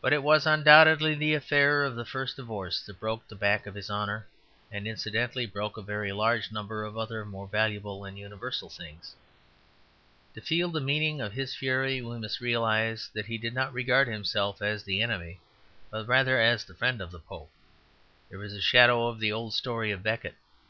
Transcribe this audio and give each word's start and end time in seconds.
But 0.00 0.14
it 0.14 0.22
was 0.22 0.46
undoubtedly 0.46 1.14
the 1.14 1.34
affair 1.34 1.84
of 1.84 1.94
the 1.94 2.06
first 2.06 2.36
divorce 2.36 2.80
that 2.80 2.98
broke 2.98 3.28
the 3.28 3.36
back 3.36 3.66
of 3.66 3.74
his 3.74 3.90
honour, 3.90 4.26
and 4.72 4.88
incidentally 4.88 5.44
broke 5.44 5.76
a 5.76 5.82
very 5.82 6.10
large 6.10 6.50
number 6.50 6.84
of 6.84 6.96
other 6.96 7.22
more 7.26 7.46
valuable 7.46 8.06
and 8.06 8.18
universal 8.18 8.70
things. 8.70 9.14
To 10.36 10.40
feel 10.40 10.70
the 10.70 10.80
meaning 10.80 11.20
of 11.20 11.34
his 11.34 11.54
fury 11.54 12.00
we 12.00 12.18
must 12.18 12.40
realize 12.40 13.10
that 13.12 13.26
he 13.26 13.36
did 13.36 13.52
not 13.52 13.74
regard 13.74 14.08
himself 14.08 14.62
as 14.62 14.84
the 14.84 15.02
enemy 15.02 15.40
but 15.90 16.06
rather 16.08 16.40
as 16.40 16.64
the 16.64 16.72
friend 16.74 17.02
of 17.02 17.10
the 17.10 17.20
Pope; 17.20 17.50
there 18.30 18.42
is 18.42 18.54
a 18.54 18.62
shadow 18.62 19.06
of 19.06 19.20
the 19.20 19.32
old 19.32 19.52
story 19.52 19.90
of 19.90 20.02
Becket. 20.02 20.34